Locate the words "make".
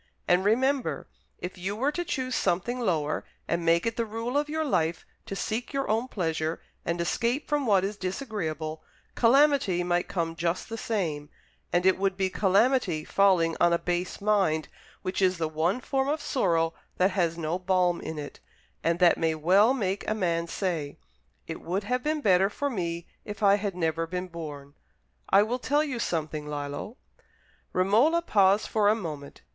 3.63-3.85, 19.71-20.03